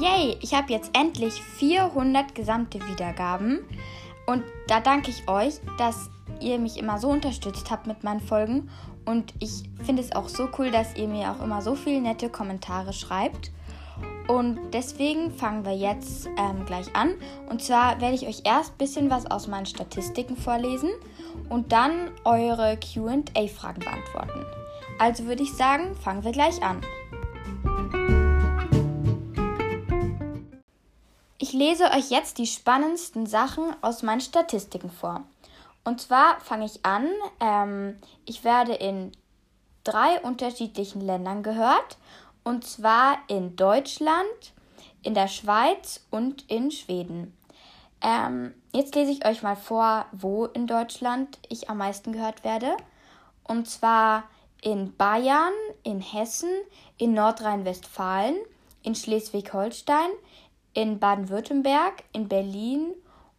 Yay, 0.00 0.38
ich 0.40 0.54
habe 0.54 0.72
jetzt 0.72 0.96
endlich 0.96 1.42
400 1.42 2.34
gesamte 2.34 2.80
Wiedergaben. 2.88 3.60
Und 4.24 4.44
da 4.66 4.80
danke 4.80 5.10
ich 5.10 5.28
euch, 5.28 5.60
dass 5.76 6.08
ihr 6.40 6.58
mich 6.58 6.78
immer 6.78 6.98
so 6.98 7.08
unterstützt 7.08 7.70
habt 7.70 7.86
mit 7.86 8.02
meinen 8.02 8.20
Folgen. 8.20 8.70
Und 9.04 9.34
ich 9.40 9.64
finde 9.84 10.00
es 10.00 10.12
auch 10.12 10.30
so 10.30 10.48
cool, 10.58 10.70
dass 10.70 10.96
ihr 10.96 11.06
mir 11.06 11.30
auch 11.30 11.44
immer 11.44 11.60
so 11.60 11.74
viele 11.74 12.00
nette 12.00 12.30
Kommentare 12.30 12.94
schreibt. 12.94 13.50
Und 14.26 14.70
deswegen 14.72 15.32
fangen 15.32 15.66
wir 15.66 15.76
jetzt 15.76 16.28
ähm, 16.38 16.64
gleich 16.64 16.96
an. 16.96 17.16
Und 17.50 17.62
zwar 17.62 18.00
werde 18.00 18.14
ich 18.14 18.26
euch 18.26 18.40
erst 18.44 18.72
ein 18.72 18.78
bisschen 18.78 19.10
was 19.10 19.30
aus 19.30 19.48
meinen 19.48 19.66
Statistiken 19.66 20.36
vorlesen 20.36 20.90
und 21.50 21.72
dann 21.72 22.10
eure 22.24 22.78
QA-Fragen 22.78 23.80
beantworten. 23.80 24.46
Also 24.98 25.26
würde 25.26 25.42
ich 25.42 25.52
sagen, 25.52 25.94
fangen 25.94 26.24
wir 26.24 26.32
gleich 26.32 26.62
an. 26.62 26.80
Ich 31.50 31.56
lese 31.56 31.90
euch 31.90 32.10
jetzt 32.10 32.38
die 32.38 32.46
spannendsten 32.46 33.26
Sachen 33.26 33.74
aus 33.80 34.04
meinen 34.04 34.20
Statistiken 34.20 34.88
vor. 34.88 35.24
Und 35.82 36.00
zwar 36.00 36.38
fange 36.38 36.64
ich 36.64 36.86
an. 36.86 37.08
Ähm, 37.40 37.98
ich 38.24 38.44
werde 38.44 38.72
in 38.74 39.10
drei 39.82 40.20
unterschiedlichen 40.20 41.00
Ländern 41.00 41.42
gehört. 41.42 41.98
Und 42.44 42.64
zwar 42.64 43.18
in 43.26 43.56
Deutschland, 43.56 44.52
in 45.02 45.14
der 45.14 45.26
Schweiz 45.26 46.06
und 46.10 46.48
in 46.48 46.70
Schweden. 46.70 47.36
Ähm, 48.00 48.54
jetzt 48.72 48.94
lese 48.94 49.10
ich 49.10 49.26
euch 49.26 49.42
mal 49.42 49.56
vor, 49.56 50.06
wo 50.12 50.44
in 50.44 50.68
Deutschland 50.68 51.36
ich 51.48 51.68
am 51.68 51.78
meisten 51.78 52.12
gehört 52.12 52.44
werde. 52.44 52.76
Und 53.42 53.68
zwar 53.68 54.22
in 54.62 54.96
Bayern, 54.96 55.52
in 55.82 56.00
Hessen, 56.00 56.52
in 56.96 57.12
Nordrhein-Westfalen, 57.12 58.36
in 58.84 58.94
Schleswig-Holstein, 58.94 60.10
in 60.74 60.98
Baden-Württemberg, 60.98 62.04
in 62.12 62.28
Berlin 62.28 62.94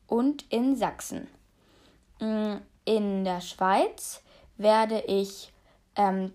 und 0.08 0.46
in 0.52 0.76
Sachsen. 0.76 1.28
Mm, 2.20 2.58
in 2.86 3.24
der 3.24 3.42
Schweiz 3.42 4.22
werde 4.58 5.00
ich 5.02 5.52
ähm, 5.96 6.34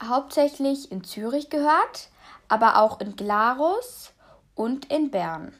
hauptsächlich 0.00 0.90
in 0.90 1.04
Zürich 1.04 1.50
gehört, 1.50 2.08
aber 2.48 2.78
auch 2.78 3.00
in 3.00 3.16
Glarus 3.16 4.12
und 4.54 4.90
in 4.90 5.10
Bern. 5.10 5.54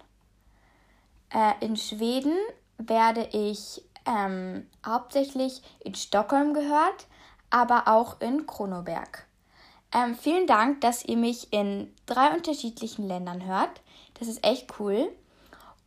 Äh, 1.30 1.52
in 1.60 1.76
Schweden 1.76 2.36
werde 2.78 3.28
ich 3.32 3.82
ähm, 4.06 4.68
hauptsächlich 4.84 5.62
in 5.80 5.94
Stockholm 5.94 6.54
gehört, 6.54 7.06
aber 7.50 7.88
auch 7.88 8.20
in 8.20 8.46
Kronoberg. 8.46 9.26
Ähm, 9.92 10.16
vielen 10.16 10.46
Dank, 10.46 10.80
dass 10.80 11.04
ihr 11.04 11.16
mich 11.16 11.52
in 11.52 11.94
drei 12.06 12.34
unterschiedlichen 12.34 13.06
Ländern 13.06 13.44
hört. 13.46 13.80
Das 14.18 14.28
ist 14.28 14.44
echt 14.44 14.74
cool. 14.78 15.08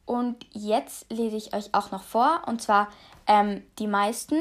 Und 0.06 0.46
jetzt 0.52 1.12
lese 1.12 1.36
ich 1.36 1.54
euch 1.54 1.74
auch 1.74 1.92
noch 1.92 2.04
vor. 2.04 2.44
Und 2.46 2.62
zwar 2.62 2.88
ähm, 3.28 3.64
die 3.78 3.88
meisten, 3.88 4.38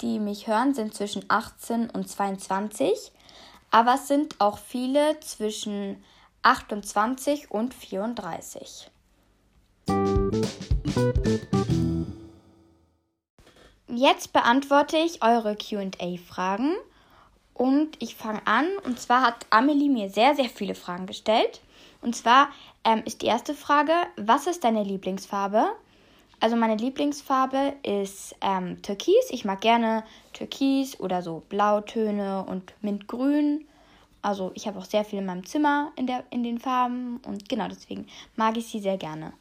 die 0.00 0.18
mich 0.18 0.46
hören, 0.46 0.74
sind 0.74 0.94
zwischen 0.94 1.24
18 1.28 1.90
und 1.90 2.08
22. 2.08 3.12
Aber 3.70 3.94
es 3.94 4.08
sind 4.08 4.40
auch 4.40 4.58
viele 4.58 5.18
zwischen 5.20 6.02
28 6.42 7.50
und 7.50 7.74
34. 7.74 8.90
Jetzt 13.88 14.32
beantworte 14.32 14.96
ich 14.96 15.22
eure 15.22 15.56
QA-Fragen 15.56 16.76
und 17.54 18.00
ich 18.00 18.14
fange 18.14 18.46
an. 18.46 18.66
Und 18.84 19.00
zwar 19.00 19.22
hat 19.22 19.46
Amelie 19.50 19.88
mir 19.88 20.10
sehr, 20.10 20.36
sehr 20.36 20.48
viele 20.48 20.76
Fragen 20.76 21.06
gestellt. 21.06 21.60
Und 22.00 22.14
zwar 22.14 22.48
ähm, 22.88 23.02
ist 23.04 23.20
die 23.20 23.26
erste 23.26 23.52
Frage, 23.52 23.92
was 24.16 24.46
ist 24.46 24.64
deine 24.64 24.82
Lieblingsfarbe? 24.82 25.66
Also 26.40 26.56
meine 26.56 26.76
Lieblingsfarbe 26.76 27.74
ist 27.82 28.34
ähm, 28.40 28.80
Türkis. 28.80 29.28
Ich 29.30 29.44
mag 29.44 29.60
gerne 29.60 30.04
Türkis 30.32 30.98
oder 30.98 31.20
so 31.20 31.42
Blautöne 31.50 32.46
und 32.48 32.72
Mintgrün. 32.80 33.66
Also 34.22 34.52
ich 34.54 34.66
habe 34.66 34.78
auch 34.78 34.86
sehr 34.86 35.04
viel 35.04 35.18
in 35.18 35.26
meinem 35.26 35.44
Zimmer 35.44 35.92
in, 35.96 36.06
der, 36.06 36.24
in 36.30 36.42
den 36.42 36.58
Farben 36.58 37.20
und 37.26 37.46
genau 37.48 37.68
deswegen 37.68 38.06
mag 38.36 38.56
ich 38.56 38.68
sie 38.68 38.80
sehr 38.80 38.96
gerne. 38.96 39.34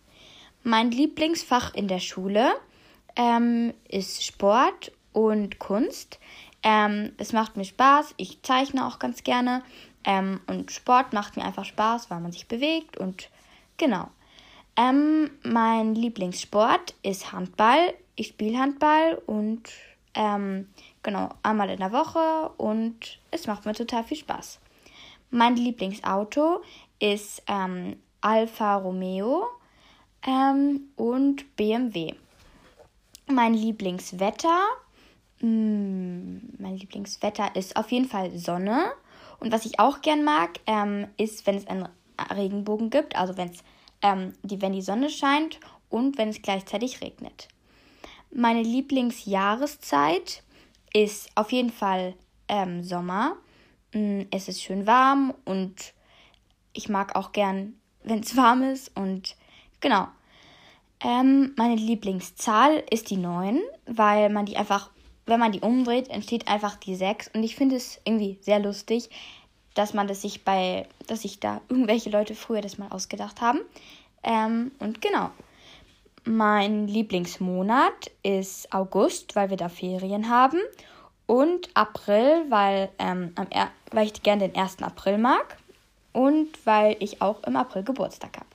Mein 0.63 0.91
Lieblingsfach 0.91 1.73
in 1.73 1.87
der 1.87 1.99
Schule 1.99 2.51
ähm, 3.15 3.73
ist 3.87 4.25
Sport 4.25 4.91
und 5.13 5.57
Kunst. 5.59 6.19
Ähm, 6.63 7.13
es 7.17 7.31
macht 7.31 7.55
mir 7.55 7.63
Spaß. 7.63 8.13
Ich 8.17 8.41
zeichne 8.41 8.85
auch 8.85 8.99
ganz 8.99 9.23
gerne. 9.23 9.63
Ähm, 10.03 10.41
und 10.47 10.71
Sport 10.71 11.13
macht 11.13 11.37
mir 11.37 11.45
einfach 11.45 11.65
Spaß, 11.65 12.09
weil 12.09 12.19
man 12.19 12.33
sich 12.33 12.47
bewegt 12.47 12.97
und 12.97 13.29
genau. 13.77 14.09
Ähm, 14.75 15.31
mein 15.43 15.95
Lieblingssport 15.95 16.93
ist 17.01 17.31
Handball. 17.31 17.93
Ich 18.15 18.27
spiele 18.27 18.59
Handball 18.59 19.21
und 19.25 19.63
ähm, 20.13 20.67
genau 21.03 21.29
einmal 21.43 21.69
in 21.69 21.79
der 21.79 21.91
Woche 21.91 22.51
und 22.57 23.19
es 23.31 23.47
macht 23.47 23.65
mir 23.65 23.73
total 23.73 24.03
viel 24.03 24.17
Spaß. 24.17 24.59
Mein 25.29 25.55
Lieblingsauto 25.55 26.61
ist 26.99 27.43
ähm, 27.47 27.97
Alfa 28.21 28.77
Romeo 28.77 29.45
ähm, 30.25 30.89
und 30.95 31.55
BMW. 31.55 32.13
Mein 33.27 33.53
Lieblingswetter, 33.53 34.59
mm, 35.41 36.37
mein 36.59 36.77
Lieblingswetter 36.77 37.55
ist 37.55 37.75
auf 37.75 37.91
jeden 37.91 38.07
Fall 38.07 38.37
Sonne. 38.37 38.91
Und 39.39 39.51
was 39.51 39.65
ich 39.65 39.79
auch 39.79 40.01
gern 40.01 40.23
mag, 40.23 40.59
ähm, 40.65 41.07
ist, 41.17 41.45
wenn 41.45 41.57
es 41.57 41.67
einen 41.67 41.87
Regenbogen 42.35 42.89
gibt, 42.89 43.15
also 43.15 43.37
wenn 43.37 43.49
es 43.49 43.63
ähm, 44.01 44.33
die, 44.43 44.61
wenn 44.61 44.73
die 44.73 44.81
Sonne 44.81 45.09
scheint 45.09 45.59
und 45.89 46.17
wenn 46.17 46.29
es 46.29 46.41
gleichzeitig 46.41 47.01
regnet. 47.01 47.47
Meine 48.31 48.61
Lieblingsjahreszeit 48.61 50.43
ist 50.93 51.29
auf 51.35 51.51
jeden 51.51 51.71
Fall 51.71 52.15
ähm, 52.47 52.83
Sommer. 52.83 53.37
Mm, 53.93 54.21
es 54.31 54.47
ist 54.47 54.61
schön 54.61 54.85
warm 54.85 55.33
und 55.45 55.93
ich 56.73 56.89
mag 56.89 57.15
auch 57.15 57.31
gern, 57.31 57.73
wenn 58.03 58.19
es 58.19 58.35
warm 58.37 58.63
ist. 58.63 58.95
Und 58.95 59.35
genau. 59.79 60.07
Ähm, 60.99 61.53
meine 61.57 61.75
Lieblingszahl 61.75 62.83
ist 62.89 63.11
die 63.11 63.17
9, 63.17 63.61
weil 63.85 64.29
man 64.29 64.45
die 64.45 64.57
einfach, 64.57 64.89
wenn 65.25 65.39
man 65.39 65.51
die 65.51 65.59
umdreht, 65.59 66.09
entsteht 66.09 66.47
einfach 66.47 66.75
die 66.75 66.95
6. 66.95 67.29
Und 67.35 67.43
ich 67.43 67.55
finde 67.55 67.75
es 67.75 67.99
irgendwie 68.03 68.39
sehr 68.41 68.59
lustig, 68.59 69.09
dass 69.77 69.93
man 69.93 70.07
das 70.07 70.21
sich 70.21 70.43
bei, 70.43 70.87
dass 71.05 71.21
sich 71.21 71.39
da 71.39 71.61
irgendwelche 71.69 72.09
Leute 72.09 72.33
früher 72.33 72.61
das 72.61 72.77
mal 72.77 72.89
ausgedacht 72.89 73.41
haben. 73.41 73.59
Ähm, 74.23 74.71
und 74.79 75.01
genau. 75.01 75.29
Mein 76.25 76.87
Lieblingsmonat 76.87 78.11
ist 78.21 78.73
August, 78.73 79.35
weil 79.35 79.49
wir 79.49 79.57
da 79.57 79.69
Ferien 79.69 80.29
haben. 80.29 80.59
Und 81.25 81.69
April, 81.73 82.45
weil, 82.49 82.89
ähm, 82.99 83.33
weil 83.91 84.07
ich 84.07 84.23
gerne 84.23 84.49
den 84.49 84.59
1. 84.59 84.81
April 84.81 85.17
mag. 85.19 85.57
Und 86.11 86.65
weil 86.65 86.97
ich 86.99 87.21
auch 87.21 87.43
im 87.43 87.55
April 87.55 87.83
Geburtstag 87.83 88.37
habe. 88.37 88.47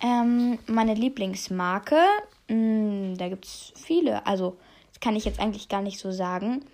Ähm, 0.00 0.58
meine 0.66 0.94
Lieblingsmarke, 0.94 1.98
mh, 2.48 2.54
hm, 2.54 3.18
da 3.18 3.28
gibt 3.28 3.46
es 3.46 3.72
viele. 3.74 4.24
Also, 4.26 4.56
das 4.90 5.00
kann 5.00 5.16
ich 5.16 5.24
jetzt 5.24 5.40
eigentlich 5.40 5.68
gar 5.68 5.80
nicht 5.80 5.98
so 5.98 6.12
sagen. 6.12 6.64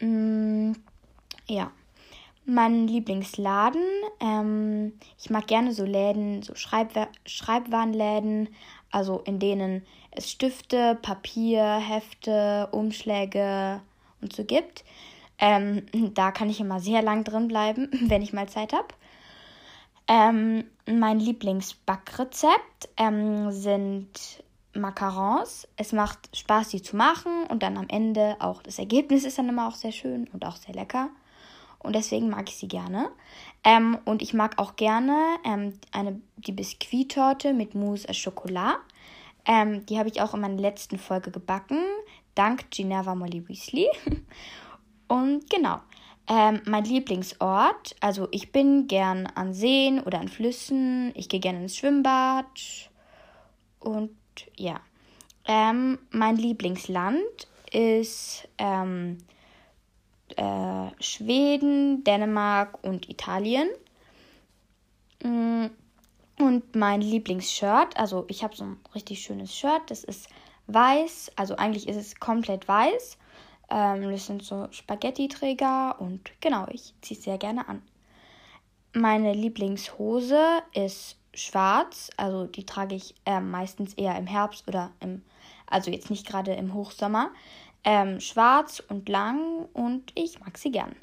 Mh, 0.00 0.06
hm, 0.06 0.76
ja 1.48 1.72
mein 2.50 2.86
Lieblingsladen. 2.86 3.82
Ähm, 4.20 4.92
ich 5.18 5.30
mag 5.30 5.46
gerne 5.46 5.72
so 5.72 5.84
Läden, 5.84 6.42
so 6.42 6.54
Schreibwa 6.54 7.08
Schreibwarenläden, 7.24 8.48
also 8.90 9.20
in 9.20 9.38
denen 9.38 9.86
es 10.10 10.30
Stifte, 10.30 10.98
Papier, 11.00 11.76
Hefte, 11.76 12.68
Umschläge 12.72 13.80
und 14.20 14.34
so 14.34 14.44
gibt. 14.44 14.84
Ähm, 15.38 15.86
da 16.14 16.32
kann 16.32 16.50
ich 16.50 16.60
immer 16.60 16.80
sehr 16.80 17.02
lang 17.02 17.24
drin 17.24 17.48
bleiben, 17.48 17.88
wenn 18.08 18.22
ich 18.22 18.32
mal 18.32 18.48
Zeit 18.48 18.72
habe. 18.72 18.88
Ähm, 20.08 20.64
mein 20.86 21.20
Lieblingsbackrezept 21.20 22.88
ähm, 22.96 23.52
sind 23.52 24.42
Macarons. 24.74 25.68
Es 25.76 25.92
macht 25.92 26.36
Spaß, 26.36 26.68
die 26.70 26.82
zu 26.82 26.96
machen 26.96 27.44
und 27.48 27.62
dann 27.62 27.76
am 27.76 27.88
Ende 27.88 28.36
auch 28.40 28.62
das 28.62 28.78
Ergebnis 28.78 29.24
ist 29.24 29.38
dann 29.38 29.48
immer 29.48 29.68
auch 29.68 29.74
sehr 29.74 29.92
schön 29.92 30.28
und 30.32 30.44
auch 30.44 30.56
sehr 30.56 30.74
lecker 30.74 31.10
und 31.82 31.96
deswegen 31.96 32.28
mag 32.28 32.48
ich 32.48 32.56
sie 32.56 32.68
gerne. 32.68 33.10
Ähm, 33.64 33.98
und 34.04 34.22
ich 34.22 34.32
mag 34.32 34.58
auch 34.58 34.76
gerne 34.76 35.36
ähm, 35.44 35.74
eine, 35.92 36.20
die 36.36 36.52
Biskuittorte 36.52 37.52
mit 37.52 37.74
Mousse 37.74 38.08
à 38.08 38.24
Chocolat. 38.24 38.78
Ähm, 39.46 39.84
die 39.86 39.98
habe 39.98 40.08
ich 40.08 40.20
auch 40.20 40.34
in 40.34 40.40
meiner 40.40 40.60
letzten 40.60 40.98
Folge 40.98 41.30
gebacken, 41.30 41.82
dank 42.34 42.70
Ginevra 42.70 43.14
Molly 43.14 43.46
Weasley. 43.48 43.88
und 45.08 45.48
genau, 45.50 45.80
ähm, 46.28 46.60
mein 46.66 46.84
Lieblingsort, 46.84 47.96
also 48.00 48.28
ich 48.30 48.52
bin 48.52 48.86
gern 48.86 49.26
an 49.26 49.52
Seen 49.52 50.00
oder 50.00 50.20
an 50.20 50.28
Flüssen, 50.28 51.12
ich 51.16 51.28
gehe 51.28 51.40
gerne 51.40 51.62
ins 51.62 51.76
Schwimmbad 51.76 52.90
und 53.80 54.14
ja. 54.56 54.80
Ähm, 55.46 55.98
mein 56.10 56.36
Lieblingsland 56.36 57.48
ist 57.72 58.46
ähm, 58.58 59.18
äh, 60.40 61.02
Schweden, 61.02 62.02
Dänemark 62.04 62.82
und 62.82 63.08
Italien. 63.10 63.68
Mm, 65.22 65.66
Und 66.38 66.74
mein 66.74 67.02
Lieblingsshirt, 67.02 67.96
also 67.98 68.24
ich 68.28 68.42
habe 68.42 68.56
so 68.56 68.64
ein 68.64 68.78
richtig 68.94 69.20
schönes 69.20 69.54
Shirt, 69.54 69.82
das 69.88 70.04
ist 70.04 70.28
weiß, 70.68 71.32
also 71.36 71.56
eigentlich 71.56 71.86
ist 71.88 71.96
es 71.96 72.14
komplett 72.18 72.66
weiß. 72.66 73.18
Ähm, 73.70 74.10
das 74.10 74.26
sind 74.26 74.42
so 74.42 74.66
Spaghetti-Träger 74.70 76.00
und 76.00 76.30
genau, 76.40 76.66
ich 76.70 76.94
ziehe 77.02 77.18
es 77.18 77.24
sehr 77.24 77.38
gerne 77.38 77.68
an. 77.68 77.82
Meine 78.94 79.34
Lieblingshose 79.34 80.62
ist 80.72 81.16
schwarz, 81.34 82.10
also 82.16 82.46
die 82.46 82.64
trage 82.64 82.94
ich 82.94 83.14
äh, 83.26 83.40
meistens 83.40 83.94
eher 83.94 84.16
im 84.16 84.26
Herbst 84.26 84.66
oder 84.68 84.90
im, 85.00 85.22
also 85.66 85.90
jetzt 85.90 86.10
nicht 86.10 86.26
gerade 86.26 86.54
im 86.54 86.72
Hochsommer. 86.72 87.30
Ähm, 87.84 88.20
schwarz 88.20 88.82
und 88.88 89.08
lang 89.08 89.66
und 89.72 90.12
ich 90.14 90.40
mag 90.40 90.58
sie 90.58 90.70
gern. 90.70 90.94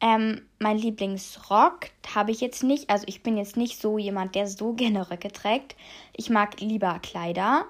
Ähm, 0.00 0.42
mein 0.58 0.76
Lieblingsrock 0.76 1.90
habe 2.14 2.30
ich 2.30 2.40
jetzt 2.40 2.62
nicht. 2.62 2.90
Also 2.90 3.04
ich 3.06 3.22
bin 3.22 3.36
jetzt 3.36 3.56
nicht 3.56 3.80
so 3.80 3.96
jemand, 3.96 4.34
der 4.34 4.46
so 4.46 4.72
gerne 4.74 5.10
Röcke 5.10 5.32
trägt. 5.32 5.76
Ich 6.12 6.30
mag 6.30 6.60
lieber 6.60 6.98
Kleider. 6.98 7.64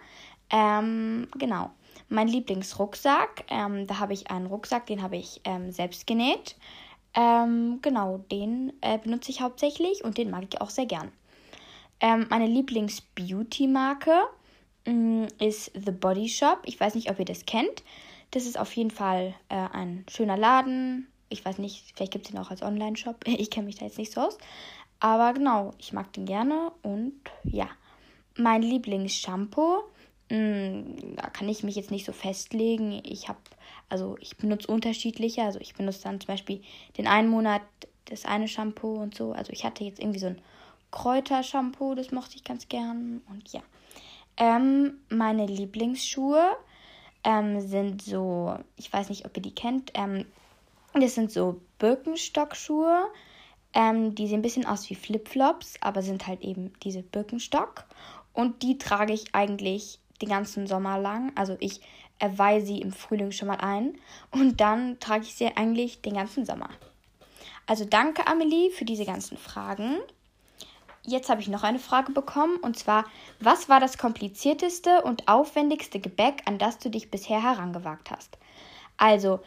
Ähm, 0.51 1.29
genau. 1.39 1.71
Mein 2.09 2.29
Lieblingsrucksack, 2.29 3.45
ähm, 3.49 3.87
da 3.87 3.99
habe 3.99 4.13
ich 4.13 4.31
einen 4.31 4.47
Rucksack, 4.47 4.87
den 4.87 5.03
habe 5.03 5.17
ich 5.17 5.41
ähm, 5.45 5.71
selbst 5.71 6.07
genäht. 6.07 6.57
Ähm, 7.15 7.79
genau, 7.83 8.19
den 8.31 8.73
äh, 8.81 8.99
benutze 8.99 9.31
ich 9.31 9.41
hauptsächlich 9.41 10.05
und 10.05 10.19
den 10.19 10.31
mag 10.31 10.45
ich 10.51 10.61
auch 10.61 10.71
sehr 10.71 10.87
gern. 10.87 11.13
Ähm, 12.01 12.27
meine 12.29 12.47
Lieblings-Beauty-Marke 12.47 14.25
mm, 14.87 15.27
ist 15.39 15.71
The 15.75 15.93
Body 15.93 16.29
Shop. 16.29 16.63
Ich 16.65 16.79
weiß 16.79 16.97
nicht, 16.97 17.11
ob 17.11 17.19
ihr 17.19 17.25
das 17.25 17.47
kennt. 17.47 17.85
Das 18.35 18.47
ist 18.47 18.59
auf 18.59 18.75
jeden 18.75 18.91
Fall 18.91 19.33
äh, 19.49 19.55
ein 19.55 20.05
schöner 20.11 20.37
Laden. 20.37 21.07
Ich 21.29 21.45
weiß 21.45 21.59
nicht, 21.59 21.93
vielleicht 21.95 22.13
gibt 22.13 22.27
es 22.27 22.33
ihn 22.33 22.39
auch 22.39 22.51
als 22.51 22.63
Online-Shop. 22.63 23.25
Ich 23.29 23.49
kenne 23.49 23.67
mich 23.67 23.77
da 23.77 23.85
jetzt 23.85 23.97
nicht 23.97 24.13
so 24.13 24.23
aus. 24.23 24.39
Aber 24.99 25.33
genau, 25.35 25.71
ich 25.79 25.93
mag 25.93 26.13
den 26.15 26.27
gerne 26.27 26.73
und 26.83 27.15
ja. 27.45 27.69
Mein 28.37 28.63
Lieblings-Shampoo, 28.63 29.85
mm, 30.31 31.15
da 31.15 31.31
kann 31.31 31.49
ich 31.49 31.63
mich 31.63 31.77
jetzt 31.77 31.93
nicht 31.93 32.05
so 32.05 32.11
festlegen. 32.11 33.01
Ich 33.05 33.29
habe, 33.29 33.39
also 33.89 34.17
ich 34.19 34.37
benutze 34.37 34.67
unterschiedliche. 34.67 35.45
Also 35.45 35.61
ich 35.61 35.75
benutze 35.75 36.03
dann 36.03 36.21
zum 36.21 36.27
Beispiel 36.27 36.61
den 36.99 37.07
einen 37.07 37.29
Monat 37.29 37.63
das 38.07 38.25
eine 38.25 38.49
Shampoo 38.49 38.95
und 38.95 39.15
so. 39.15 39.31
Also 39.31 39.53
ich 39.53 39.65
hatte 39.65 39.85
jetzt 39.85 40.01
irgendwie 40.01 40.19
so 40.19 40.27
ein 40.27 40.43
Kräutershampoo, 40.91 41.95
das 41.95 42.11
mochte 42.11 42.35
ich 42.35 42.43
ganz 42.43 42.67
gern. 42.67 43.23
Und 43.31 43.53
ja. 43.53 43.61
Ähm, 44.37 44.99
meine 45.09 45.47
Lieblingsschuhe 45.47 46.57
ähm, 47.25 47.61
sind 47.61 48.03
so, 48.03 48.57
ich 48.77 48.93
weiß 48.93 49.09
nicht, 49.09 49.25
ob 49.27 49.37
ihr 49.37 49.43
die 49.43 49.55
kennt, 49.55 49.93
ähm, 49.95 50.27
das 50.93 51.15
sind 51.15 51.33
so 51.33 51.61
Birkenstock-Schuhe. 51.79 53.07
Ähm, 53.73 54.15
die 54.15 54.29
sehen 54.29 54.39
ein 54.39 54.43
bisschen 54.43 54.67
aus 54.67 54.89
wie 54.89 54.95
Flipflops, 54.95 55.75
aber 55.81 56.03
sind 56.03 56.29
halt 56.29 56.43
eben 56.43 56.73
diese 56.85 57.03
Birkenstock. 57.03 57.85
Und 58.33 58.63
die 58.63 58.79
trage 58.79 59.13
ich 59.13 59.35
eigentlich 59.35 59.99
den 60.23 60.29
ganzen 60.29 60.69
Sommer 60.69 60.99
lang. 60.99 61.33
Also 61.35 61.57
ich 61.59 61.81
erweihe 62.21 62.61
sie 62.61 62.81
im 62.81 62.93
Frühling 62.93 63.33
schon 63.33 63.49
mal 63.49 63.59
ein. 63.59 63.99
Und 64.31 64.61
dann 64.61 65.01
trage 65.01 65.25
ich 65.25 65.35
sie 65.35 65.49
eigentlich 65.57 66.01
den 66.03 66.15
ganzen 66.15 66.47
Sommer. 66.47 66.69
Also 67.67 67.85
danke, 67.85 68.27
Amelie, 68.29 68.71
für 68.71 68.85
diese 68.85 69.05
ganzen 69.05 69.37
Fragen. 69.37 69.99
Jetzt 71.07 71.29
habe 71.29 71.41
ich 71.41 71.49
noch 71.49 71.63
eine 71.63 71.79
Frage 71.79 72.13
bekommen 72.13 72.57
und 72.57 72.79
zwar, 72.79 73.05
was 73.39 73.69
war 73.69 73.79
das 73.79 73.99
komplizierteste 73.99 75.03
und 75.03 75.29
aufwendigste 75.29 76.01
Gebäck, 76.01 76.43
an 76.47 76.59
das 76.59 76.79
du 76.79 76.89
dich 76.89 77.11
bisher 77.11 77.43
herangewagt 77.43 78.11
hast? 78.11 78.39
Also, 78.97 79.41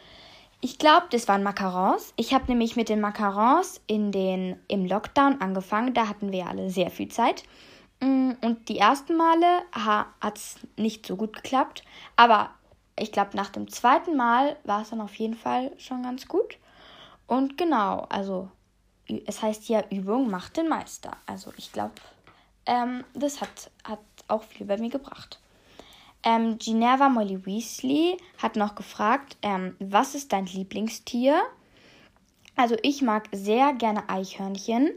ich 0.60 0.78
glaube, 0.78 1.06
das 1.10 1.28
waren 1.28 1.42
Macarons. 1.42 2.12
Ich 2.16 2.34
habe 2.34 2.46
nämlich 2.48 2.76
mit 2.76 2.88
den 2.88 3.00
Macarons 3.00 3.80
in 3.86 4.12
den, 4.12 4.56
im 4.68 4.86
Lockdown 4.86 5.40
angefangen. 5.40 5.94
Da 5.94 6.08
hatten 6.08 6.32
wir 6.32 6.46
alle 6.46 6.70
sehr 6.70 6.90
viel 6.90 7.08
Zeit. 7.08 7.44
Mm, 8.00 8.32
und 8.40 8.68
die 8.68 8.78
ersten 8.78 9.16
Male 9.16 9.62
hat 9.72 10.36
es 10.36 10.56
nicht 10.76 11.06
so 11.06 11.16
gut 11.16 11.32
geklappt. 11.32 11.84
Aber 12.16 12.50
ich 12.98 13.12
glaube, 13.12 13.36
nach 13.36 13.50
dem 13.50 13.68
zweiten 13.68 14.16
Mal 14.16 14.56
war 14.64 14.82
es 14.82 14.90
dann 14.90 15.00
auf 15.00 15.14
jeden 15.14 15.34
Fall 15.36 15.72
schon 15.78 16.02
ganz 16.02 16.26
gut. 16.26 16.58
Und 17.28 17.56
genau, 17.56 18.06
also 18.08 18.50
es 19.26 19.42
heißt 19.42 19.68
ja, 19.68 19.84
Übung 19.90 20.30
macht 20.30 20.56
den 20.56 20.68
Meister. 20.68 21.16
Also 21.26 21.52
ich 21.56 21.72
glaube, 21.72 21.94
ähm, 22.66 23.04
das 23.14 23.40
hat, 23.40 23.70
hat 23.84 24.00
auch 24.28 24.42
viel 24.42 24.66
bei 24.66 24.76
mir 24.78 24.90
gebracht. 24.90 25.40
Ähm, 26.22 26.58
Ginerva 26.58 27.08
Molly 27.08 27.44
Weasley 27.46 28.16
hat 28.38 28.56
noch 28.56 28.74
gefragt, 28.74 29.36
ähm, 29.42 29.76
was 29.78 30.14
ist 30.14 30.32
dein 30.32 30.46
Lieblingstier? 30.46 31.42
Also 32.56 32.76
ich 32.82 33.02
mag 33.02 33.28
sehr 33.32 33.72
gerne 33.72 34.08
Eichhörnchen. 34.08 34.90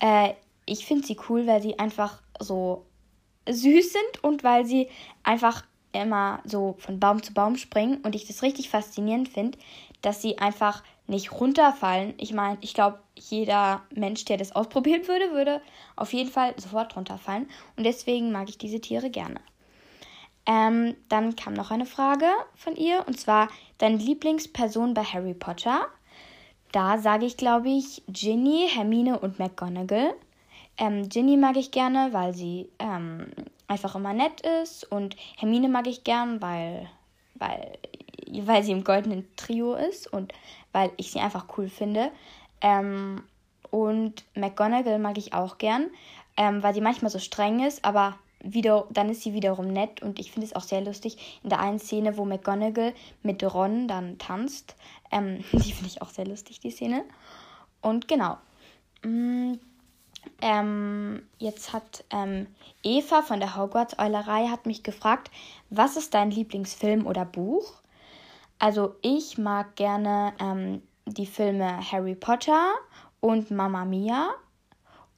Äh, 0.00 0.34
ich 0.66 0.84
finde 0.84 1.06
sie 1.06 1.16
cool, 1.28 1.46
weil 1.46 1.62
sie 1.62 1.78
einfach 1.78 2.20
so 2.40 2.84
süß 3.48 3.92
sind 3.92 4.24
und 4.24 4.42
weil 4.42 4.66
sie 4.66 4.88
einfach 5.22 5.64
immer 5.92 6.40
so 6.44 6.74
von 6.78 7.00
Baum 7.00 7.22
zu 7.22 7.32
Baum 7.32 7.56
springen 7.56 7.98
und 8.02 8.14
ich 8.14 8.26
das 8.26 8.42
richtig 8.42 8.68
faszinierend 8.68 9.28
finde, 9.28 9.56
dass 10.02 10.20
sie 10.20 10.38
einfach 10.38 10.82
nicht 11.06 11.32
runterfallen. 11.32 12.14
Ich 12.18 12.32
meine, 12.32 12.58
ich 12.60 12.74
glaube, 12.74 13.00
jeder 13.14 13.82
Mensch, 13.94 14.24
der 14.24 14.36
das 14.36 14.54
ausprobieren 14.54 15.06
würde, 15.06 15.32
würde 15.32 15.60
auf 15.94 16.12
jeden 16.12 16.30
Fall 16.30 16.54
sofort 16.58 16.96
runterfallen. 16.96 17.48
Und 17.76 17.84
deswegen 17.84 18.32
mag 18.32 18.48
ich 18.48 18.58
diese 18.58 18.80
Tiere 18.80 19.10
gerne. 19.10 19.40
Ähm, 20.46 20.94
dann 21.08 21.34
kam 21.34 21.54
noch 21.54 21.70
eine 21.70 21.86
Frage 21.86 22.28
von 22.54 22.76
ihr, 22.76 23.04
und 23.06 23.18
zwar 23.18 23.48
deine 23.78 23.96
Lieblingsperson 23.96 24.94
bei 24.94 25.02
Harry 25.02 25.34
Potter. 25.34 25.88
Da 26.72 26.98
sage 26.98 27.26
ich, 27.26 27.36
glaube 27.36 27.68
ich, 27.68 28.02
Ginny, 28.06 28.68
Hermine 28.70 29.18
und 29.18 29.38
McGonagall. 29.38 30.14
Ähm, 30.78 31.08
Ginny 31.08 31.36
mag 31.36 31.56
ich 31.56 31.70
gerne, 31.70 32.12
weil 32.12 32.34
sie 32.34 32.68
ähm, 32.78 33.26
einfach 33.66 33.94
immer 33.96 34.12
nett 34.12 34.42
ist. 34.62 34.84
Und 34.84 35.16
Hermine 35.36 35.68
mag 35.68 35.86
ich 35.86 36.04
gern, 36.04 36.40
weil, 36.42 36.88
weil, 37.34 37.78
weil 38.42 38.62
sie 38.62 38.72
im 38.72 38.84
goldenen 38.84 39.26
Trio 39.36 39.74
ist 39.74 40.12
und 40.12 40.32
weil 40.76 40.92
ich 40.98 41.10
sie 41.10 41.20
einfach 41.20 41.46
cool 41.56 41.70
finde. 41.70 42.10
Ähm, 42.60 43.22
und 43.70 44.24
McGonagall 44.34 44.98
mag 44.98 45.16
ich 45.16 45.32
auch 45.32 45.56
gern, 45.56 45.86
ähm, 46.36 46.62
weil 46.62 46.74
sie 46.74 46.82
manchmal 46.82 47.10
so 47.10 47.18
streng 47.18 47.64
ist, 47.64 47.82
aber 47.82 48.18
wieder, 48.40 48.86
dann 48.90 49.08
ist 49.08 49.22
sie 49.22 49.32
wiederum 49.32 49.68
nett 49.68 50.02
und 50.02 50.18
ich 50.18 50.32
finde 50.32 50.46
es 50.46 50.54
auch 50.54 50.62
sehr 50.62 50.82
lustig 50.82 51.40
in 51.42 51.48
der 51.48 51.60
einen 51.60 51.78
Szene, 51.78 52.18
wo 52.18 52.26
McGonagall 52.26 52.92
mit 53.22 53.42
Ron 53.42 53.88
dann 53.88 54.18
tanzt. 54.18 54.76
Ähm, 55.10 55.42
die 55.52 55.72
finde 55.72 55.86
ich 55.86 56.02
auch 56.02 56.10
sehr 56.10 56.26
lustig, 56.26 56.60
die 56.60 56.70
Szene. 56.70 57.04
Und 57.80 58.06
genau. 58.06 58.36
Mm, 59.02 59.54
ähm, 60.42 61.22
jetzt 61.38 61.72
hat 61.72 62.04
ähm, 62.10 62.48
Eva 62.82 63.22
von 63.22 63.40
der 63.40 63.56
Hogwarts-Eulerei 63.56 64.48
hat 64.48 64.66
mich 64.66 64.82
gefragt, 64.82 65.30
was 65.70 65.96
ist 65.96 66.12
dein 66.12 66.30
Lieblingsfilm 66.30 67.06
oder 67.06 67.24
Buch? 67.24 67.80
Also 68.58 68.96
ich 69.02 69.38
mag 69.38 69.76
gerne 69.76 70.32
ähm, 70.40 70.82
die 71.06 71.26
Filme 71.26 71.78
Harry 71.90 72.14
Potter 72.14 72.74
und 73.20 73.50
Mamma 73.50 73.84
Mia. 73.84 74.30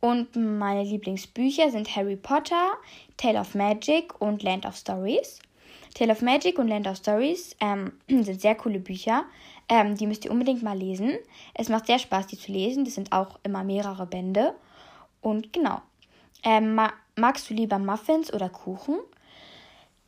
Und 0.01 0.37
meine 0.37 0.85
Lieblingsbücher 0.85 1.71
sind 1.71 1.95
Harry 1.97 2.17
Potter, 2.17 2.75
Tale 3.17 3.41
of 3.41 3.55
Magic 3.55 4.21
und 4.21 4.43
Land 4.43 4.65
of 4.65 4.77
Stories. 4.77 5.41
Tale 5.95 6.13
of 6.13 6.23
Magic 6.23 6.59
und 6.59 6.69
Land 6.69 6.87
of 6.87 6.97
Stories 6.97 7.57
ähm, 7.61 7.93
sind 8.09 8.41
sehr 8.41 8.55
coole 8.55 8.79
Bücher. 8.79 9.25
Ähm, 9.69 9.97
die 9.97 10.07
müsst 10.07 10.25
ihr 10.25 10.31
unbedingt 10.31 10.63
mal 10.63 10.79
lesen. 10.79 11.19
Es 11.55 11.69
macht 11.69 11.87
sehr 11.87 11.99
Spaß, 11.99 12.29
die 12.29 12.39
zu 12.39 12.53
lesen. 12.53 12.85
Das 12.85 12.95
sind 12.95 13.13
auch 13.13 13.39
immer 13.43 13.65
mehrere 13.65 14.07
Bände. 14.07 14.55
Und 15.21 15.53
genau. 15.53 15.83
Ähm, 16.45 16.75
ma 16.75 16.93
magst 17.17 17.51
du 17.51 17.55
lieber 17.55 17.81
Muffins 17.81 18.33
oder 18.33 18.49
Kuchen? 18.49 19.01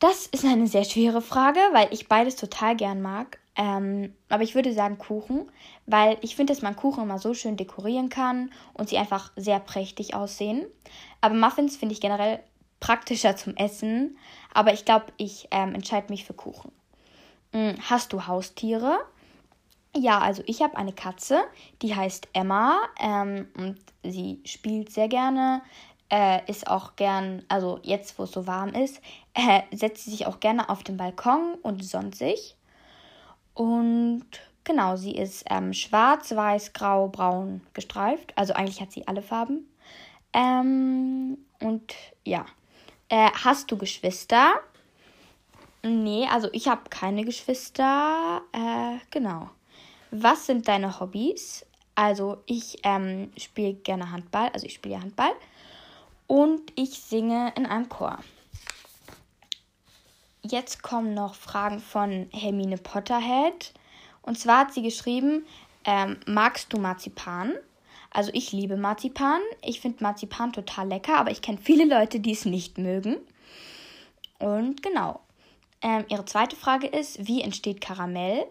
Das 0.01 0.27
ist 0.27 0.47
eine 0.47 0.67
sehr 0.67 0.85
schwere 0.85 1.21
Frage, 1.21 1.61
weil 1.73 1.89
ich 1.93 2.09
beides 2.09 2.35
total 2.35 2.75
gern 2.75 3.03
mag. 3.03 3.39
Ähm, 3.55 4.15
aber 4.31 4.43
ich 4.43 4.55
würde 4.55 4.73
sagen 4.73 4.97
Kuchen, 4.97 5.51
weil 5.85 6.17
ich 6.23 6.37
finde, 6.37 6.55
dass 6.55 6.63
man 6.63 6.75
Kuchen 6.75 7.03
immer 7.03 7.19
so 7.19 7.35
schön 7.35 7.59
dekorieren 7.59 8.09
kann 8.09 8.51
und 8.73 8.89
sie 8.89 8.97
einfach 8.97 9.31
sehr 9.37 9.61
prächtig 9.61 10.15
aussehen. 10.15 10.65
Aber 11.21 11.35
Muffins 11.35 11.77
finde 11.77 11.93
ich 11.93 12.01
generell 12.01 12.43
praktischer 12.81 13.37
zum 13.37 13.55
Essen. 13.57 14.17
Aber 14.55 14.73
ich 14.73 14.87
glaube, 14.87 15.07
ich 15.19 15.49
ähm, 15.51 15.75
entscheide 15.75 16.11
mich 16.11 16.25
für 16.25 16.33
Kuchen. 16.33 16.73
Hm, 17.53 17.75
hast 17.91 18.15
du 18.15 18.27
Haustiere? 18.27 19.01
Ja, 19.95 20.21
also 20.21 20.43
ich 20.47 20.63
habe 20.63 20.79
eine 20.79 20.93
Katze, 20.93 21.43
die 21.83 21.95
heißt 21.95 22.29
Emma 22.33 22.79
ähm, 23.01 23.49
und 23.57 23.77
sie 24.05 24.41
spielt 24.47 24.93
sehr 24.93 25.09
gerne, 25.09 25.63
äh, 26.11 26.41
ist 26.51 26.67
auch 26.67 26.97
gern, 26.97 27.45
also 27.49 27.79
jetzt 27.83 28.19
wo 28.19 28.25
es 28.25 28.33
so 28.33 28.47
warm 28.47 28.71
ist, 28.71 29.01
äh, 29.35 29.63
setzt 29.73 30.05
sie 30.05 30.11
sich 30.11 30.27
auch 30.27 30.41
gerne 30.41 30.69
auf 30.69 30.83
den 30.83 30.97
Balkon 30.97 31.55
und 31.63 31.85
sonnt 31.85 32.15
sich. 32.15 32.57
Und 33.55 34.27
genau, 34.65 34.97
sie 34.97 35.15
ist 35.15 35.45
ähm, 35.51 35.73
schwarz, 35.73 36.35
weiß, 36.35 36.73
grau, 36.73 37.09
braun 37.09 37.61
gestreift. 37.75 38.33
Also 38.37 38.55
eigentlich 38.55 38.81
hat 38.81 38.93
sie 38.93 39.07
alle 39.07 39.23
Farben. 39.23 39.69
Ähm, 40.33 41.39
und 41.61 41.95
ja. 42.25 42.47
Äh, 43.09 43.31
hast 43.45 43.71
du 43.71 43.77
Geschwister? 43.77 44.55
Nee, 45.83 46.27
also 46.31 46.49
ich 46.53 46.69
habe 46.69 46.83
keine 46.91 47.25
Geschwister. 47.25 48.43
Äh, 48.53 48.99
genau. 49.11 49.51
Was 50.11 50.47
sind 50.47 50.69
deine 50.69 51.01
Hobbys? 51.01 51.67
Also 51.95 52.39
ich 52.47 52.79
ähm, 52.85 53.33
spiele 53.37 53.75
gerne 53.75 54.11
Handball. 54.11 54.51
Also 54.53 54.67
ich 54.67 54.75
spiele 54.75 55.01
Handball. 55.01 55.33
Und 56.31 56.61
ich 56.77 56.91
singe 57.01 57.53
in 57.57 57.67
einem 57.67 57.89
Chor. 57.89 58.17
Jetzt 60.43 60.81
kommen 60.81 61.13
noch 61.13 61.35
Fragen 61.35 61.81
von 61.81 62.29
Hermine 62.33 62.79
Potterhead. 62.79 63.75
Und 64.23 64.39
zwar 64.39 64.61
hat 64.61 64.73
sie 64.73 64.83
geschrieben, 64.83 65.45
ähm, 65.85 66.19
magst 66.27 66.73
du 66.73 66.79
Marzipan? 66.79 67.55
Also 68.13 68.31
ich 68.33 68.53
liebe 68.53 68.77
Marzipan. 68.77 69.41
Ich 69.61 69.81
finde 69.81 70.05
Marzipan 70.05 70.53
total 70.53 70.87
lecker, 70.87 71.19
aber 71.19 71.33
ich 71.33 71.43
kenne 71.43 71.59
viele 71.61 71.85
Leute, 71.85 72.21
die 72.21 72.33
es 72.33 72.45
nicht 72.45 72.79
mögen. 72.79 73.17
Und 74.39 74.85
genau. 74.85 75.19
Ähm, 75.83 76.05
ihre 76.07 76.27
zweite 76.27 76.55
Frage 76.55 76.87
ist, 76.87 77.27
wie 77.27 77.43
entsteht 77.43 77.81
Karamell? 77.81 78.47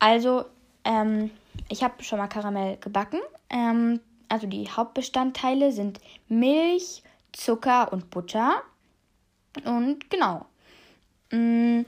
Also, 0.00 0.44
ähm, 0.84 1.30
ich 1.68 1.84
habe 1.84 2.02
schon 2.02 2.18
mal 2.18 2.26
Karamell 2.26 2.78
gebacken. 2.78 3.20
Ähm, 3.48 4.00
also 4.30 4.46
die 4.46 4.70
Hauptbestandteile 4.70 5.72
sind 5.72 6.00
Milch, 6.28 7.02
Zucker 7.32 7.92
und 7.92 8.10
Butter. 8.10 8.62
Und 9.64 10.08
genau. 10.08 10.46
Mm, 11.32 11.82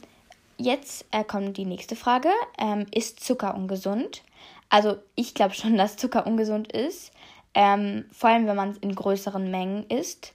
jetzt 0.58 1.06
äh, 1.12 1.24
kommt 1.24 1.56
die 1.56 1.64
nächste 1.64 1.96
Frage. 1.96 2.30
Ähm, 2.58 2.86
ist 2.92 3.20
Zucker 3.20 3.54
ungesund? 3.54 4.22
Also 4.68 4.96
ich 5.14 5.34
glaube 5.34 5.54
schon, 5.54 5.76
dass 5.78 5.96
Zucker 5.96 6.26
ungesund 6.26 6.70
ist. 6.72 7.12
Ähm, 7.54 8.06
vor 8.12 8.30
allem, 8.30 8.46
wenn 8.46 8.56
man 8.56 8.70
es 8.70 8.78
in 8.78 8.94
größeren 8.94 9.50
Mengen 9.50 9.86
isst. 9.88 10.34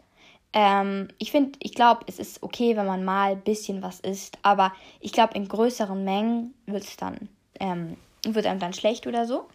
Ähm, 0.53 1.09
ich 1.17 1.31
finde, 1.31 1.59
ich 1.61 1.73
glaube, 1.73 2.05
es 2.07 2.19
ist 2.19 2.41
okay, 2.41 2.77
wenn 2.77 2.85
man 2.85 3.03
mal 3.03 3.33
ein 3.33 3.41
bisschen 3.41 3.81
was 3.81 3.99
isst. 3.99 4.37
Aber 4.43 4.71
ich 5.01 5.11
glaube, 5.11 5.33
in 5.33 5.49
größeren 5.49 6.05
Mengen 6.05 6.53
wird 6.67 6.83
es 6.85 6.95
dann, 6.95 7.27
ähm, 7.59 7.97
wird 8.23 8.45
einem 8.45 8.61
dann 8.61 8.73
schlecht 8.73 9.07
oder 9.07 9.25
so. 9.25 9.49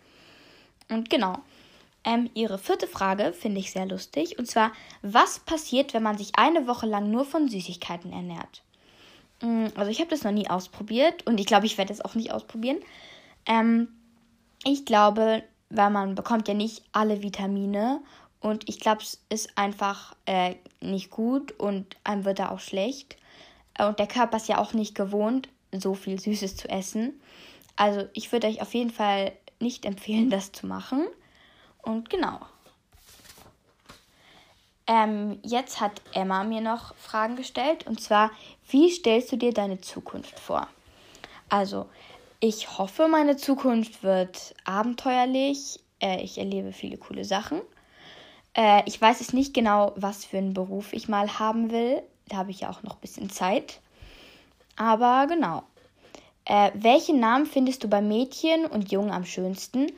Und 0.90 1.09
genau. 1.09 1.38
Ähm, 2.04 2.30
ihre 2.35 2.59
vierte 2.59 2.87
Frage 2.87 3.32
finde 3.32 3.61
ich 3.61 3.71
sehr 3.71 3.87
lustig. 3.87 4.38
Und 4.38 4.47
zwar, 4.47 4.73
was 5.02 5.38
passiert, 5.40 5.94
wenn 5.94 6.02
man 6.02 6.18
sich 6.18 6.32
eine 6.35 6.66
Woche 6.66 6.87
lang 6.87 7.11
nur 7.11 7.25
von 7.25 7.49
Süßigkeiten 7.49 8.12
ernährt? 8.12 8.62
Mm, 9.40 9.66
also 9.76 9.90
ich 9.90 10.00
habe 10.00 10.11
das 10.11 10.25
noch 10.25 10.32
nie 10.32 10.50
ausprobiert 10.50 11.26
und 11.26 11.38
ich 11.38 11.47
glaube, 11.47 11.66
ich 11.66 11.78
werde 11.78 11.92
es 11.92 12.04
auch 12.04 12.14
nicht 12.14 12.32
ausprobieren. 12.32 12.78
Ähm, 13.47 13.88
ich 14.64 14.85
glaube, 14.85 15.42
weil 15.71 15.90
man 15.90 16.14
bekommt 16.14 16.49
ja 16.49 16.54
nicht 16.54 16.82
alle 16.92 17.23
Vitamine 17.23 18.00
und 18.40 18.68
ich 18.68 18.80
glaube, 18.80 19.02
es 19.02 19.23
ist 19.28 19.56
einfach 19.56 20.16
äh, 20.26 20.56
nicht 20.80 21.11
gut 21.11 21.52
und 21.52 21.97
einem 22.04 22.25
wird 22.25 22.40
da 22.40 22.50
auch 22.50 22.61
schlecht. 22.61 23.16
Und 23.78 23.99
der 23.99 24.09
Körper 24.09 24.37
ist 24.37 24.49
ja 24.49 24.59
auch 24.59 24.75
nicht 24.75 24.94
gewohnt, 24.94 25.49
so 25.73 25.94
viel 25.94 26.18
Süßes 26.18 26.56
zu 26.56 26.68
essen. 26.68 27.21
Also 27.76 28.06
ich 28.12 28.30
würde 28.32 28.49
euch 28.49 28.61
auf 28.61 28.75
jeden 28.75 28.90
Fall 28.90 29.32
nicht 29.61 29.85
empfehlen, 29.85 30.28
das 30.30 30.52
zu 30.52 30.66
machen. 30.66 31.06
Und 31.82 32.08
genau. 32.08 32.40
Ähm, 34.86 35.38
jetzt 35.42 35.80
hat 35.80 36.02
Emma 36.12 36.44
mir 36.44 36.60
noch 36.60 36.94
Fragen 36.96 37.36
gestellt. 37.36 37.86
Und 37.86 38.00
zwar, 38.00 38.30
wie 38.68 38.90
stellst 38.90 39.30
du 39.32 39.36
dir 39.36 39.52
deine 39.52 39.80
Zukunft 39.80 40.38
vor? 40.38 40.68
Also, 41.48 41.86
ich 42.40 42.78
hoffe, 42.78 43.08
meine 43.08 43.36
Zukunft 43.36 44.02
wird 44.02 44.54
abenteuerlich. 44.64 45.80
Äh, 46.00 46.22
ich 46.22 46.38
erlebe 46.38 46.72
viele 46.72 46.98
coole 46.98 47.24
Sachen. 47.24 47.60
Äh, 48.54 48.82
ich 48.86 49.00
weiß 49.00 49.20
es 49.20 49.32
nicht 49.32 49.54
genau, 49.54 49.92
was 49.96 50.24
für 50.24 50.38
einen 50.38 50.54
Beruf 50.54 50.92
ich 50.92 51.08
mal 51.08 51.38
haben 51.38 51.70
will. 51.70 52.02
Da 52.28 52.38
habe 52.38 52.50
ich 52.50 52.60
ja 52.60 52.70
auch 52.70 52.82
noch 52.82 52.94
ein 52.94 53.00
bisschen 53.00 53.30
Zeit. 53.30 53.80
Aber 54.76 55.26
genau. 55.26 55.62
Äh, 56.44 56.72
welchen 56.74 57.20
Namen 57.20 57.46
findest 57.46 57.84
du 57.84 57.88
bei 57.88 58.02
Mädchen 58.02 58.66
und 58.66 58.90
Jungen 58.90 59.12
am 59.12 59.24
schönsten? 59.24 59.92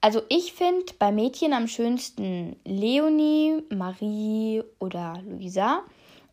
Also 0.00 0.22
ich 0.28 0.52
finde 0.52 0.92
bei 0.98 1.10
Mädchen 1.10 1.52
am 1.52 1.68
schönsten 1.68 2.56
Leonie, 2.64 3.62
Marie 3.70 4.62
oder 4.78 5.20
Luisa. 5.24 5.82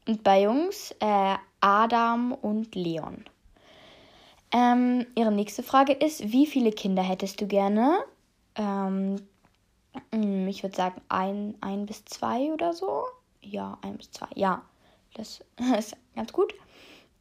Und 0.07 0.23
bei 0.23 0.43
Jungs 0.43 0.93
äh, 0.99 1.35
Adam 1.61 2.33
und 2.33 2.75
Leon. 2.75 3.23
Ähm, 4.51 5.07
ihre 5.15 5.31
nächste 5.31 5.63
Frage 5.63 5.93
ist, 5.93 6.31
wie 6.31 6.45
viele 6.45 6.71
Kinder 6.71 7.01
hättest 7.01 7.41
du 7.41 7.47
gerne? 7.47 8.03
Ähm, 8.55 9.15
hm, 10.11 10.47
ich 10.47 10.61
würde 10.61 10.75
sagen 10.75 11.01
ein, 11.09 11.55
ein 11.61 11.85
bis 11.85 12.05
zwei 12.05 12.51
oder 12.51 12.73
so. 12.73 13.03
Ja, 13.41 13.77
ein 13.81 13.97
bis 13.97 14.11
zwei. 14.11 14.27
Ja, 14.35 14.61
das 15.13 15.43
ist 15.77 15.95
ganz 16.15 16.33
gut. 16.33 16.53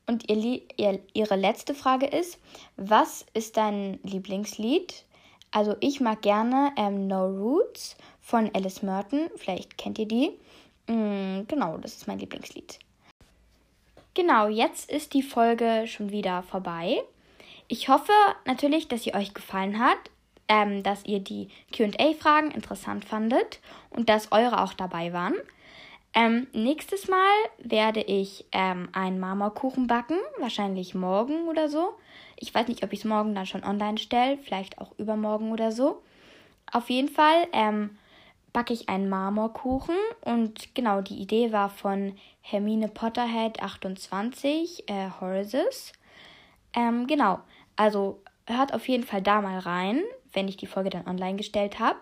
Und 0.06 0.28
ihr, 0.28 0.60
ihr, 0.76 1.00
ihre 1.14 1.36
letzte 1.36 1.74
Frage 1.74 2.06
ist, 2.06 2.38
was 2.76 3.24
ist 3.34 3.56
dein 3.56 4.00
Lieblingslied? 4.02 5.04
Also 5.52 5.76
ich 5.80 6.00
mag 6.00 6.22
gerne 6.22 6.72
ähm, 6.76 7.06
No 7.06 7.26
Roots 7.26 7.96
von 8.20 8.50
Alice 8.54 8.82
Merton. 8.82 9.30
Vielleicht 9.36 9.78
kennt 9.78 9.98
ihr 9.98 10.08
die. 10.08 10.32
Mm, 10.88 11.46
genau, 11.46 11.76
das 11.76 11.94
ist 11.94 12.08
mein 12.08 12.18
Lieblingslied. 12.18 12.78
Genau, 14.14 14.48
jetzt 14.48 14.90
ist 14.90 15.14
die 15.14 15.22
Folge 15.22 15.84
schon 15.86 16.10
wieder 16.10 16.42
vorbei. 16.42 17.02
Ich 17.68 17.88
hoffe 17.88 18.12
natürlich, 18.44 18.88
dass 18.88 19.04
sie 19.04 19.14
euch 19.14 19.34
gefallen 19.34 19.78
hat, 19.78 19.98
ähm, 20.48 20.82
dass 20.82 21.04
ihr 21.04 21.20
die 21.20 21.48
QA-Fragen 21.72 22.50
interessant 22.50 23.04
fandet 23.04 23.60
und 23.90 24.08
dass 24.08 24.32
eure 24.32 24.62
auch 24.62 24.72
dabei 24.74 25.12
waren. 25.12 25.34
Ähm, 26.14 26.46
nächstes 26.52 27.08
Mal 27.08 27.32
werde 27.58 28.02
ich 28.02 28.44
ähm, 28.52 28.88
einen 28.92 29.18
Marmorkuchen 29.18 29.86
backen, 29.86 30.18
wahrscheinlich 30.38 30.94
morgen 30.94 31.48
oder 31.48 31.68
so. 31.70 31.94
Ich 32.36 32.54
weiß 32.54 32.68
nicht, 32.68 32.82
ob 32.84 32.92
ich 32.92 33.00
es 33.00 33.04
morgen 33.04 33.34
dann 33.34 33.46
schon 33.46 33.64
online 33.64 33.98
stelle, 33.98 34.38
vielleicht 34.38 34.78
auch 34.78 34.92
übermorgen 34.98 35.52
oder 35.52 35.72
so. 35.72 36.02
Auf 36.70 36.90
jeden 36.90 37.08
Fall 37.08 37.46
ähm, 37.52 37.98
backe 38.52 38.72
ich 38.72 38.88
einen 38.88 39.08
Marmorkuchen 39.08 39.96
und 40.24 40.74
genau 40.74 41.00
die 41.00 41.20
Idee 41.20 41.52
war 41.52 41.70
von 41.70 42.16
Hermine 42.40 42.88
Potterhead 42.88 43.62
28 43.62 44.88
äh, 44.88 45.10
Horaces. 45.20 45.92
Ähm, 46.74 47.06
genau, 47.06 47.40
also 47.76 48.20
hört 48.46 48.74
auf 48.74 48.88
jeden 48.88 49.04
Fall 49.04 49.22
da 49.22 49.40
mal 49.40 49.58
rein, 49.58 50.02
wenn 50.32 50.48
ich 50.48 50.56
die 50.56 50.66
Folge 50.66 50.90
dann 50.90 51.06
online 51.06 51.36
gestellt 51.36 51.78
habe. 51.78 52.00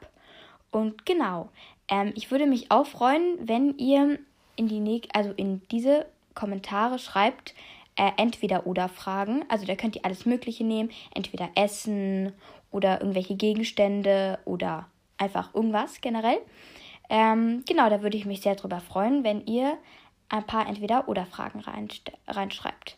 Und 0.70 1.04
genau, 1.04 1.50
ähm, 1.88 2.12
ich 2.14 2.30
würde 2.30 2.46
mich 2.46 2.70
auch 2.70 2.86
freuen, 2.86 3.36
wenn 3.40 3.76
ihr 3.78 4.18
in 4.56 4.68
die 4.68 5.02
also 5.12 5.32
in 5.32 5.62
diese 5.70 6.06
Kommentare 6.34 6.98
schreibt, 6.98 7.54
äh, 8.00 8.12
entweder 8.16 8.66
oder 8.66 8.88
Fragen. 8.88 9.44
Also 9.50 9.66
da 9.66 9.76
könnt 9.76 9.94
ihr 9.94 10.06
alles 10.06 10.24
Mögliche 10.24 10.64
nehmen, 10.64 10.90
entweder 11.14 11.50
Essen 11.54 12.32
oder 12.70 13.00
irgendwelche 13.00 13.34
Gegenstände 13.34 14.38
oder 14.46 14.88
einfach 15.18 15.54
irgendwas 15.54 16.00
generell. 16.00 16.38
Ähm, 17.10 17.62
genau, 17.68 17.90
da 17.90 18.00
würde 18.00 18.16
ich 18.16 18.24
mich 18.24 18.40
sehr 18.40 18.54
drüber 18.54 18.80
freuen, 18.80 19.22
wenn 19.22 19.46
ihr 19.46 19.76
ein 20.30 20.46
paar 20.46 20.66
entweder 20.66 21.08
oder 21.08 21.26
Fragen 21.26 21.62
reinschreibt. 22.26 22.96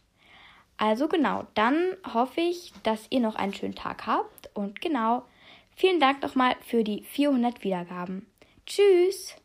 Also 0.76 1.08
genau, 1.08 1.46
dann 1.54 1.96
hoffe 2.14 2.40
ich, 2.40 2.72
dass 2.84 3.06
ihr 3.10 3.20
noch 3.20 3.34
einen 3.34 3.54
schönen 3.54 3.74
Tag 3.74 4.06
habt 4.06 4.50
und 4.54 4.80
genau, 4.80 5.24
vielen 5.74 5.98
Dank 5.98 6.22
nochmal 6.22 6.54
für 6.60 6.84
die 6.84 7.02
400 7.02 7.64
Wiedergaben. 7.64 8.26
Tschüss! 8.66 9.36